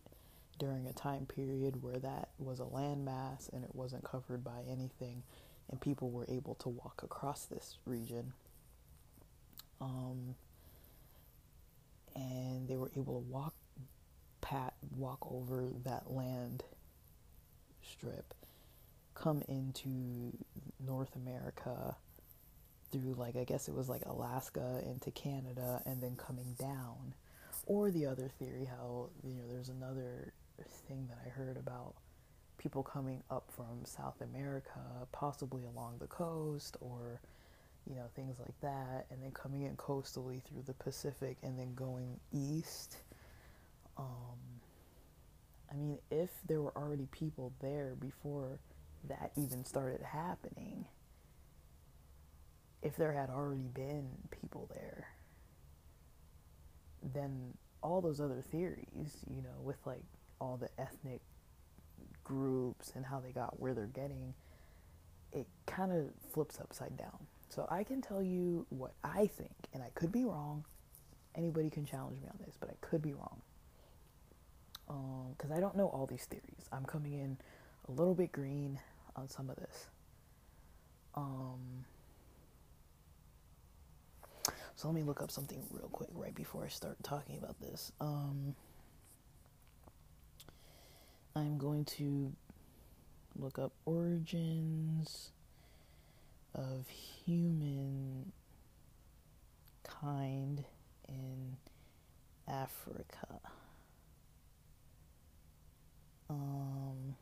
[0.58, 5.22] during a time period where that was a landmass and it wasn't covered by anything,
[5.70, 8.32] and people were able to walk across this region.
[9.80, 10.34] Um,
[12.16, 13.54] and they were able to walk
[14.40, 16.64] pat walk over that land
[17.82, 18.34] strip
[19.14, 20.32] come into
[20.84, 21.96] North America
[22.90, 27.14] through like I guess it was like Alaska into Canada and then coming down
[27.66, 30.32] or the other theory how you know there's another
[30.88, 31.94] thing that I heard about
[32.58, 34.80] people coming up from South America,
[35.12, 37.20] possibly along the coast or
[37.88, 41.74] you know things like that, and then coming in coastally through the Pacific and then
[41.74, 42.96] going east.
[43.98, 44.38] Um,
[45.70, 48.60] I mean, if there were already people there before
[49.08, 50.86] that even started happening,
[52.82, 55.08] if there had already been people there,
[57.02, 60.02] then all those other theories, you know, with like
[60.40, 61.20] all the ethnic
[62.24, 64.34] groups and how they got where they're getting,
[65.32, 67.26] it kind of flips upside down.
[67.48, 70.64] So I can tell you what I think, and I could be wrong.
[71.34, 73.40] Anybody can challenge me on this, but I could be wrong.
[74.88, 76.68] Because um, I don't know all these theories.
[76.72, 77.36] I'm coming in
[77.88, 78.80] a little bit green
[79.16, 79.86] on some of this.
[81.14, 81.84] Um,
[84.76, 87.92] so let me look up something real quick right before I start talking about this.
[88.00, 88.54] Um,
[91.34, 92.32] I'm going to
[93.36, 95.30] look up origins
[96.54, 98.32] of human
[99.84, 100.64] kind
[101.08, 101.56] in
[102.46, 103.40] Africa.
[106.30, 107.16] Um,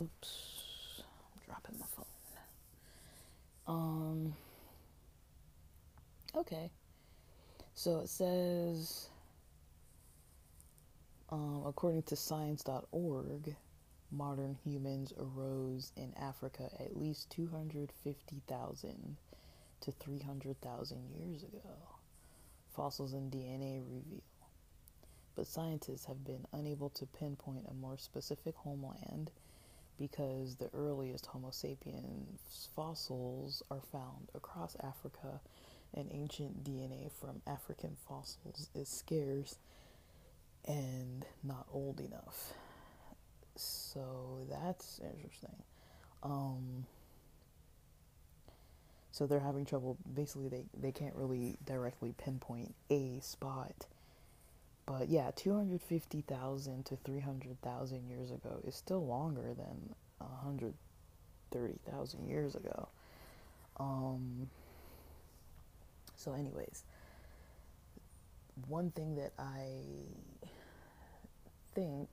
[0.00, 1.02] oops,
[1.34, 2.04] I'm dropping my phone.
[3.66, 4.34] Um,
[6.34, 6.70] okay.
[7.74, 9.08] So it says
[11.30, 13.54] um, according to science.org,
[14.10, 19.16] modern humans arose in Africa at least 250,000
[19.82, 21.60] to 300,000 years ago,
[22.74, 24.22] fossils and DNA reveal.
[25.36, 29.30] But scientists have been unable to pinpoint a more specific homeland
[29.98, 35.40] because the earliest Homo sapiens fossils are found across Africa
[35.94, 39.56] and ancient DNA from African fossils is scarce
[40.66, 42.52] and not old enough.
[43.56, 45.62] So that's interesting.
[46.22, 46.86] Um,
[49.12, 49.98] so they're having trouble.
[50.14, 53.86] Basically, they, they can't really directly pinpoint a spot.
[54.86, 62.88] But yeah, 250,000 to 300,000 years ago is still longer than 130,000 years ago.
[63.78, 64.48] Um,
[66.16, 66.84] so, anyways,
[68.68, 69.66] one thing that I
[71.74, 72.08] think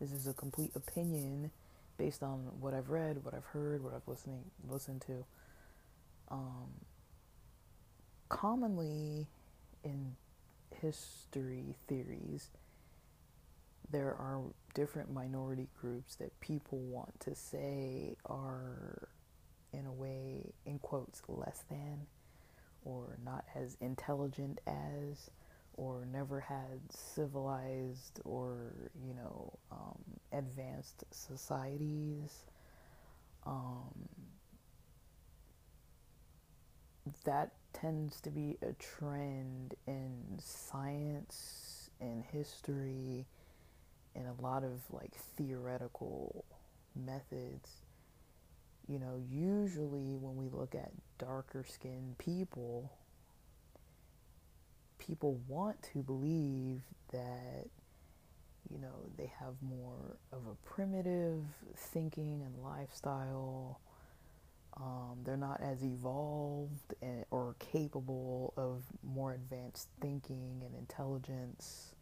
[0.00, 1.50] this is a complete opinion
[1.96, 5.24] based on what I've read, what I've heard, what I've listening listened to.
[6.30, 6.70] Um,
[8.28, 9.26] commonly
[9.84, 10.14] in
[10.80, 12.50] history theories,
[13.90, 14.40] there are
[14.74, 19.08] different minority groups that people want to say are,
[19.72, 22.06] in a way, in quotes, less than,
[22.84, 25.30] or not as intelligent as,
[25.74, 29.98] or never had civilized or, you know, um,
[30.32, 32.44] advanced societies.
[33.46, 34.08] Um,
[37.24, 43.26] that tends to be a trend in science and history
[44.14, 46.44] and a lot of like theoretical
[46.94, 47.82] methods.
[48.88, 52.90] You know, usually when we look at darker skinned people,
[54.98, 56.80] people want to believe
[57.12, 57.66] that,
[58.68, 61.44] you know, they have more of a primitive
[61.76, 63.80] thinking and lifestyle
[64.76, 71.94] um, they're not as evolved and, or capable of more advanced thinking and intelligence.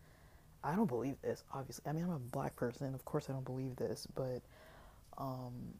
[0.62, 1.89] I don't believe this, obviously.
[1.89, 2.95] I mean, I'm a black person.
[2.95, 4.07] Of course, I don't believe this.
[4.14, 4.43] But
[5.16, 5.75] um,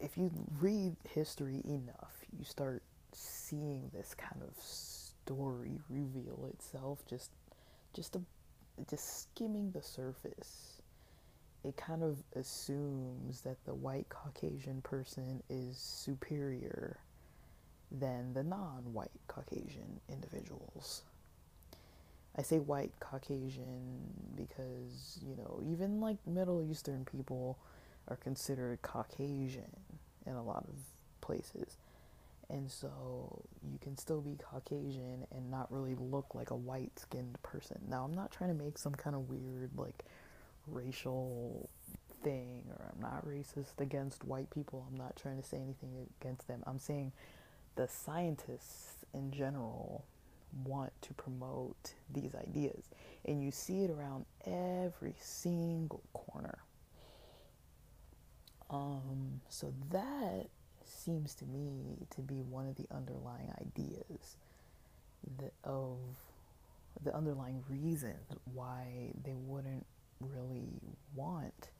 [0.00, 0.30] if you
[0.60, 2.82] read history enough, you start
[3.12, 7.30] seeing this kind of story reveal itself just
[7.94, 8.20] just a,
[8.88, 10.75] just skimming the surface
[11.66, 16.98] it kind of assumes that the white Caucasian person is superior
[17.90, 21.02] than the non white Caucasian individuals.
[22.38, 23.98] I say white Caucasian
[24.36, 27.58] because, you know, even like Middle Eastern people
[28.08, 29.70] are considered Caucasian
[30.26, 30.74] in a lot of
[31.20, 31.78] places.
[32.48, 37.42] And so you can still be Caucasian and not really look like a white skinned
[37.42, 37.80] person.
[37.88, 40.04] Now, I'm not trying to make some kind of weird, like,
[40.66, 41.68] racial
[42.22, 44.86] thing or I'm not racist against white people.
[44.90, 46.62] I'm not trying to say anything against them.
[46.66, 47.12] I'm saying
[47.76, 50.04] the scientists in general
[50.64, 52.84] want to promote these ideas.
[53.24, 56.58] And you see it around every single corner.
[58.70, 60.48] Um, so that
[60.84, 64.36] seems to me to be one of the underlying ideas
[65.38, 65.98] that of
[67.02, 68.14] the underlying reason
[68.54, 69.84] why they wouldn't
[70.20, 70.80] really
[71.14, 71.70] want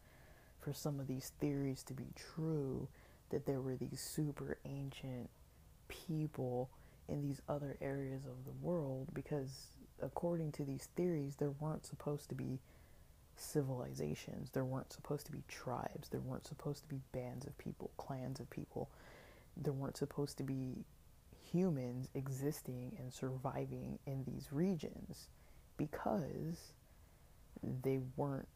[0.61, 2.89] for some of these theories to be true
[3.31, 5.31] that there were these super ancient
[5.89, 6.71] people
[7.09, 9.69] in these other areas of the world because
[10.03, 12.59] according to these theories there weren't supposed to be
[13.37, 17.91] civilizations there weren't supposed to be tribes there weren't supposed to be bands of people
[17.97, 18.89] clans of people
[19.57, 20.85] there weren't supposed to be
[21.53, 25.29] humans existing and surviving in these regions
[25.77, 26.73] because
[27.83, 28.49] they weren't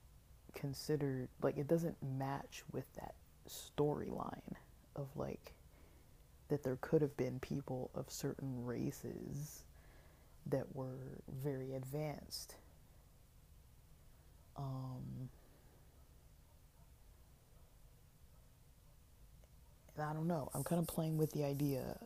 [0.54, 3.14] considered like it doesn't match with that
[3.48, 4.56] storyline
[4.96, 5.54] of like
[6.48, 9.64] that there could have been people of certain races
[10.46, 12.56] that were very advanced
[14.56, 15.28] um,
[19.98, 20.50] I don't know.
[20.54, 21.98] I'm kind of playing with the idea,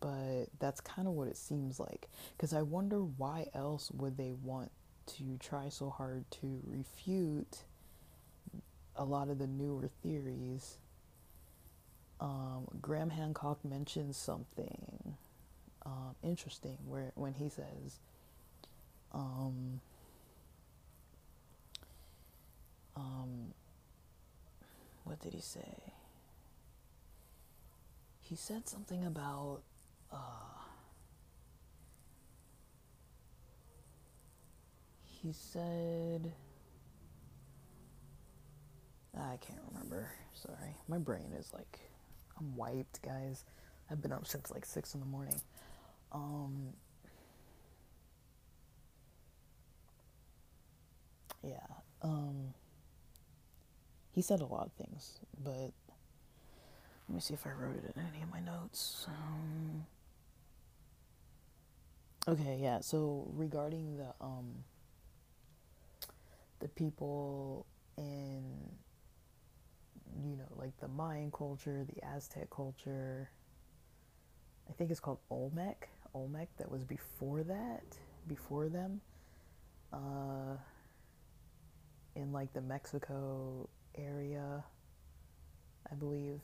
[0.00, 2.08] but that's kind of what it seems like.
[2.36, 4.70] Because I wonder why else would they want
[5.06, 7.58] to try so hard to refute
[8.96, 10.78] a lot of the newer theories.
[12.20, 15.16] Um, Graham Hancock mentions something
[15.84, 18.00] um, interesting where when he says,
[19.12, 19.80] um,
[22.96, 23.52] um,
[25.04, 25.92] what did he say?
[28.22, 29.60] He said something about
[30.12, 30.16] uh,
[35.26, 36.32] he said
[39.18, 40.10] I can't remember.
[40.34, 40.76] Sorry.
[40.88, 41.80] My brain is like
[42.38, 43.44] I'm wiped, guys.
[43.90, 45.40] I've been up since like 6 in the morning.
[46.12, 46.74] Um
[51.42, 51.56] Yeah.
[52.02, 52.54] Um
[54.12, 55.72] he said a lot of things, but
[57.08, 59.06] let me see if I wrote it in any of my notes.
[59.08, 59.86] Um,
[62.26, 62.80] okay, yeah.
[62.80, 64.64] So regarding the um
[66.60, 67.66] the people
[67.98, 68.44] in
[70.24, 73.30] you know like the Mayan culture, the Aztec culture.
[74.68, 75.88] I think it's called Olmec.
[76.14, 77.84] Olmec that was before that,
[78.28, 79.00] before them.
[79.92, 80.56] Uh,
[82.16, 84.64] in like the Mexico area,
[85.90, 86.40] I believe.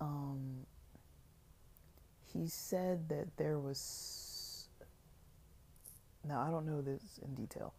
[0.00, 0.66] um,
[2.32, 4.68] he said that there was
[6.26, 7.74] now I don't know this in detail,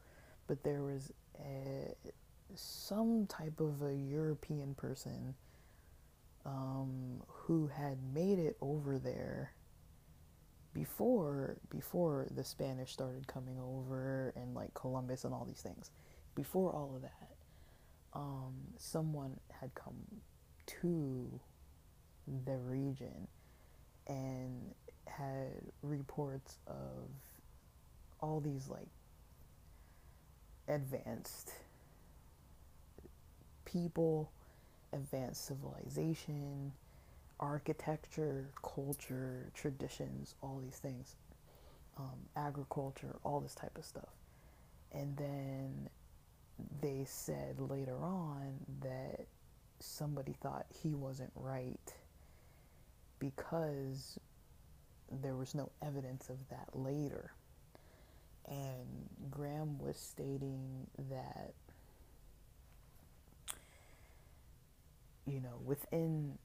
[0.48, 1.96] but there was a,
[2.54, 5.36] some type of a European person
[6.46, 9.54] um, who had made it over there
[10.74, 15.90] before before the Spanish started coming over and like Columbus and all these things.
[16.36, 17.30] Before all of that,
[18.14, 19.96] um, someone had come
[20.82, 21.40] to
[22.46, 23.28] the region
[24.08, 24.74] and
[25.08, 27.10] had reports of
[28.20, 28.90] all these like
[30.68, 31.52] advanced
[33.66, 34.32] people,
[34.94, 36.72] advanced civilization,
[37.40, 41.16] architecture, culture, traditions, all these things,
[41.98, 44.10] um, agriculture, all this type of stuff.
[44.92, 45.90] And then
[46.82, 49.26] they said later on that
[49.80, 51.94] somebody thought he wasn't right
[53.20, 54.18] because
[55.22, 57.32] there was no evidence of that later.
[58.48, 61.54] And Graham was stating that,
[65.26, 66.38] you know, within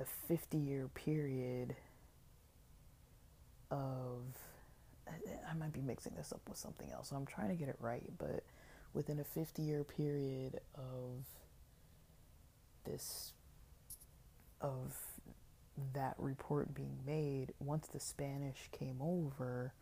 [0.00, 1.76] a 50 year period
[3.70, 4.22] of,
[5.08, 7.76] I might be mixing this up with something else, so I'm trying to get it
[7.80, 8.44] right, but
[8.94, 11.24] within a 50 year period of
[12.84, 13.32] this,
[14.60, 14.94] of
[15.94, 19.72] that report being made, once the Spanish came over,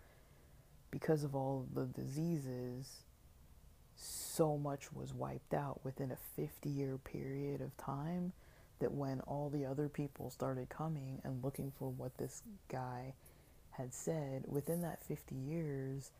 [0.90, 3.02] because of all the diseases,
[3.96, 8.32] so much was wiped out within a 50 year period of time
[8.80, 13.12] that when all the other people started coming and looking for what this guy
[13.72, 16.10] had said, within that 50 years,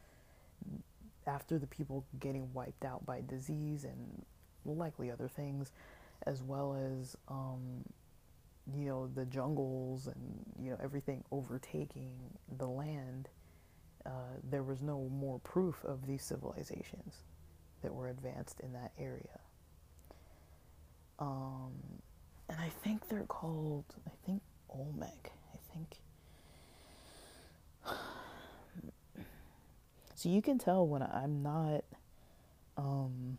[1.27, 4.25] after the people getting wiped out by disease and
[4.65, 5.73] likely other things,
[6.27, 7.85] as well as um,
[8.77, 12.13] you know the jungles and you know everything overtaking
[12.59, 13.29] the land,
[14.07, 14.11] uh,
[14.49, 17.25] there was no more proof of these civilizations
[17.83, 19.41] that were advanced in that area.
[21.19, 21.73] Um,
[22.49, 25.33] and I think they're called, I think Olmec.
[25.55, 25.97] I think.
[30.17, 31.83] So you can tell when I'm not
[32.77, 33.39] um,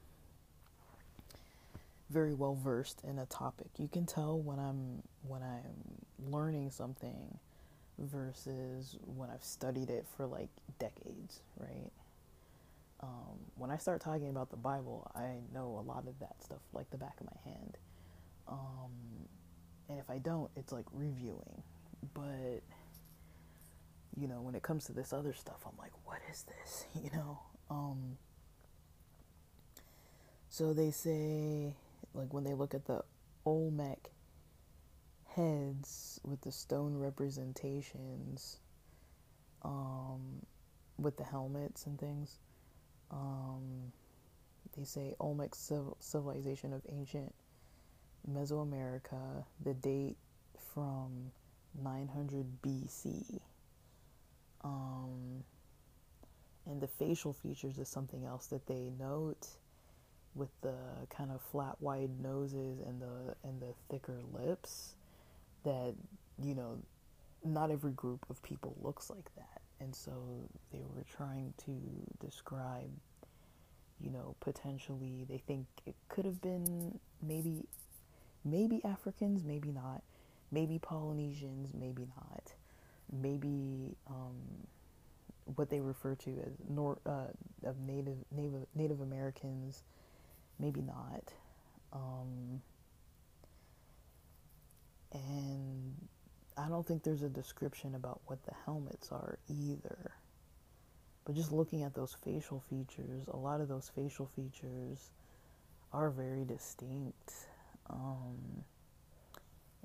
[2.09, 3.67] very well versed in a topic.
[3.77, 7.37] You can tell when I'm when I'm learning something
[8.01, 10.49] versus when I've studied it for like
[10.79, 11.91] decades, right?
[13.01, 16.59] Um, when I start talking about the Bible, I know a lot of that stuff
[16.73, 17.77] like the back of my hand.
[18.47, 18.91] Um,
[19.89, 21.63] and if I don't, it's like reviewing.
[22.13, 22.61] But
[24.19, 26.85] you know, when it comes to this other stuff, I'm like, what is this?
[27.03, 27.39] You know?
[27.69, 28.17] Um,
[30.49, 31.73] so they say,
[32.13, 33.03] like, when they look at the
[33.45, 34.11] Olmec
[35.35, 38.57] heads with the stone representations,
[39.63, 40.45] um,
[40.97, 42.37] with the helmets and things,
[43.11, 43.91] um,
[44.77, 47.33] they say Olmec civilization of ancient
[48.29, 50.17] Mesoamerica, the date
[50.73, 51.31] from
[51.81, 53.41] 900 BC.
[54.63, 55.43] Um,
[56.65, 59.47] and the facial features is something else that they note
[60.35, 60.75] with the
[61.09, 64.93] kind of flat wide noses and the and the thicker lips
[65.63, 65.95] that
[66.43, 66.77] you know
[67.43, 69.61] not every group of people looks like that.
[69.79, 70.11] And so
[70.71, 71.71] they were trying to
[72.23, 72.91] describe
[73.99, 77.65] you know potentially they think it could have been maybe
[78.43, 80.01] maybe Africans maybe not.
[80.51, 82.53] Maybe Polynesians maybe not.
[83.11, 84.35] Maybe um,
[85.55, 87.27] what they refer to as nor- uh,
[87.63, 89.83] of native, native Native Americans,
[90.59, 91.33] maybe not.
[91.93, 92.61] Um,
[95.13, 95.95] and
[96.57, 100.11] I don't think there's a description about what the helmets are either.
[101.25, 105.11] But just looking at those facial features, a lot of those facial features
[105.93, 107.33] are very distinct.
[107.89, 108.63] Um,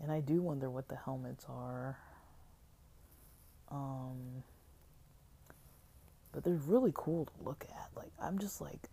[0.03, 1.99] and I do wonder what the helmets are.
[3.70, 4.43] Um,
[6.33, 7.91] but they're really cool to look at.
[7.97, 8.89] Like, I'm just like,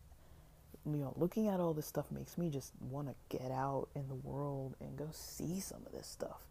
[0.85, 4.07] you know, looking at all this stuff makes me just want to get out in
[4.07, 6.41] the world and go see some of this stuff.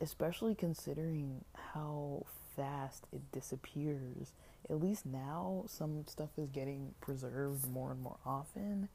[0.00, 4.32] Especially considering how fast it disappears.
[4.70, 8.88] At least now, some stuff is getting preserved more and more often.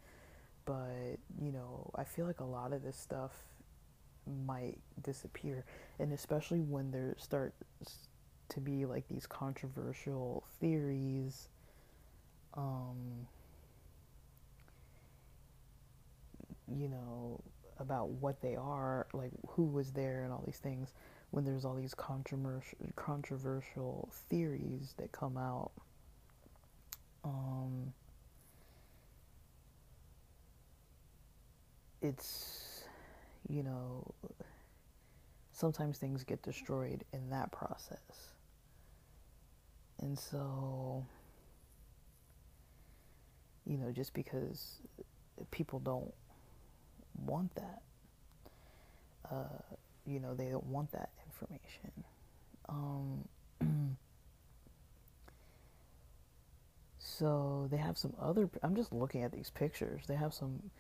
[0.66, 3.32] But, you know, I feel like a lot of this stuff
[4.46, 5.66] might disappear.
[6.00, 7.54] And especially when there start
[8.50, 11.50] to be like these controversial theories.
[12.54, 13.28] Um,
[16.68, 17.42] you know,
[17.80, 20.94] about what they are, like who was there and all these things,
[21.32, 25.72] when there's all these controversial controversial theories that come out.
[27.24, 27.94] Um,
[32.02, 32.84] it's
[33.50, 34.14] you know
[35.54, 38.34] sometimes things get destroyed in that process.
[40.02, 41.06] And so,
[43.66, 44.82] you know, just because
[45.52, 46.14] people don't
[47.26, 47.82] want that,
[49.32, 51.92] uh, you know, they don't want that information.
[52.70, 53.28] Um,
[56.98, 60.04] so they have some other, I'm just looking at these pictures.
[60.08, 60.72] They have some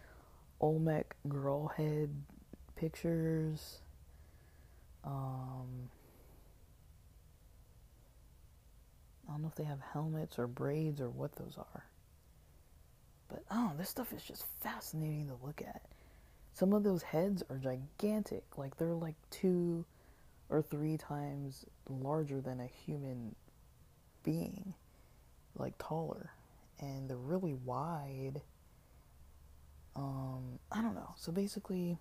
[0.60, 2.10] Olmec girl head
[2.76, 3.80] pictures.
[5.04, 5.90] Um,
[9.28, 11.86] I don't know if they have helmets or braids or what those are.
[13.30, 15.82] But oh, this stuff is just fascinating to look at.
[16.54, 18.43] Some of those heads are gigantic.
[18.58, 19.86] Like they're like two
[20.49, 23.36] or three times larger than a human
[24.24, 24.74] being,
[25.58, 26.32] like taller.
[26.80, 28.41] And they're really wide.
[29.95, 31.14] Um, I don't know.
[31.18, 31.97] So basically,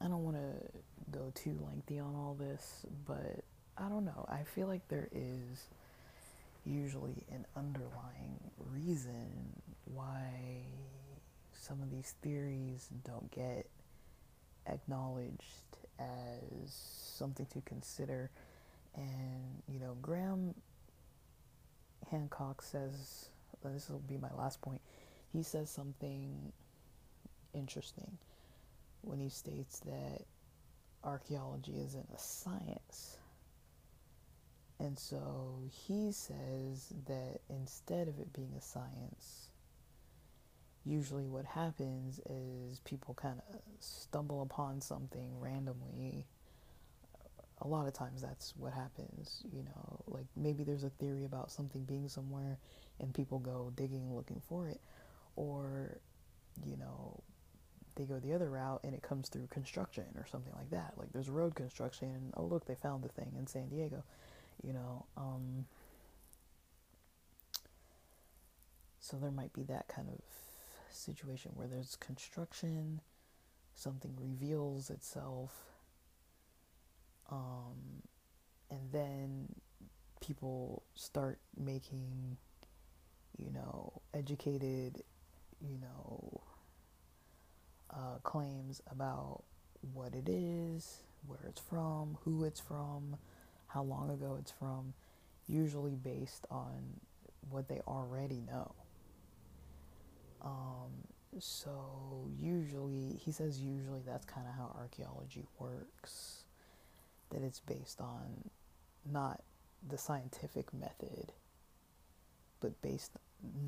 [0.00, 3.44] I don't want to go too lengthy on all this, but
[3.76, 4.26] I don't know.
[4.28, 5.66] I feel like there is
[6.64, 8.38] usually an underlying
[8.72, 9.30] reason
[9.84, 10.62] why
[11.62, 13.68] some of these theories don't get
[14.66, 18.30] acknowledged as something to consider.
[18.96, 20.56] And, you know, Graham
[22.10, 23.28] Hancock says,
[23.62, 24.80] this will be my last point,
[25.32, 26.52] he says something
[27.54, 28.18] interesting
[29.02, 30.22] when he states that
[31.04, 33.18] archaeology isn't a science.
[34.80, 39.51] And so he says that instead of it being a science,
[40.84, 46.26] usually what happens is people kind of stumble upon something randomly.
[47.60, 51.52] A lot of times that's what happens, you know, like maybe there's a theory about
[51.52, 52.58] something being somewhere
[52.98, 54.80] and people go digging looking for it.
[55.36, 55.98] Or,
[56.66, 57.20] you know,
[57.94, 60.94] they go the other route and it comes through construction or something like that.
[60.96, 64.02] Like there's road construction and oh look, they found the thing in San Diego,
[64.62, 65.04] you know.
[65.16, 65.66] Um,
[68.98, 70.18] so there might be that kind of
[70.92, 73.00] situation where there's construction,
[73.74, 75.52] something reveals itself,
[77.30, 78.02] um,
[78.70, 79.48] and then
[80.20, 82.36] people start making,
[83.36, 85.02] you know, educated,
[85.60, 86.40] you know
[87.92, 89.42] uh, claims about
[89.92, 93.16] what it is, where it's from, who it's from,
[93.68, 94.94] how long ago it's from,
[95.46, 97.00] usually based on
[97.50, 98.72] what they already know.
[100.42, 100.90] Um,
[101.38, 106.44] so, usually, he says usually that's kind of how archaeology works,
[107.30, 108.50] that it's based on
[109.10, 109.42] not
[109.88, 111.32] the scientific method,
[112.60, 113.12] but based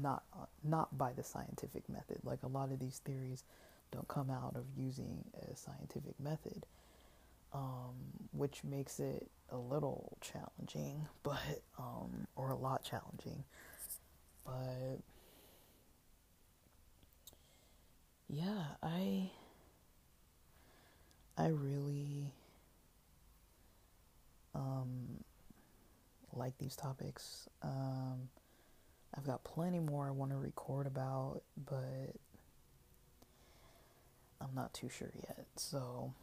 [0.01, 0.23] not
[0.63, 2.19] not by the scientific method.
[2.23, 3.45] Like a lot of these theories
[3.93, 6.67] don't come out of using a scientific method,
[7.53, 7.95] um,
[8.33, 13.45] which makes it a little challenging, but um, or a lot challenging.
[14.45, 15.01] But
[18.29, 19.31] yeah, I
[21.37, 22.33] I really
[24.55, 25.25] um,
[26.33, 27.49] like these topics.
[27.63, 28.29] Um,
[29.17, 32.15] I've got plenty more I want to record about, but
[34.41, 35.47] I'm not too sure yet.
[35.57, 36.15] So, all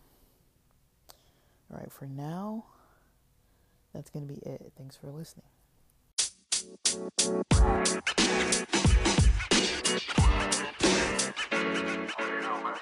[1.77, 2.65] right, for now,
[3.93, 4.73] that's going to be it.
[4.77, 5.45] Thanks for listening.